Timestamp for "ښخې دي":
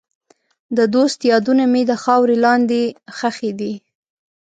3.17-3.73